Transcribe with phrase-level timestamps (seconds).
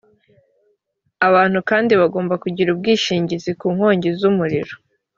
[1.27, 4.75] abantu kandi bagomba kugira ubwishingizi ku nkongi z umuriro